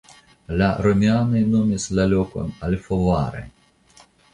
[0.61, 3.49] La romianoj nomis la lokon Alfovare.